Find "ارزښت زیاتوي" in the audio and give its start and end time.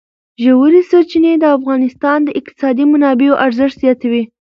3.45-4.23